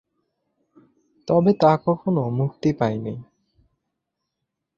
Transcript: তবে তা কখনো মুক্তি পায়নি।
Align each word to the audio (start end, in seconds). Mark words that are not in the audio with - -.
তবে 1.27 1.51
তা 1.53 1.71
কখনো 1.85 2.21
মুক্তি 2.29 2.69
পায়নি। 2.73 3.13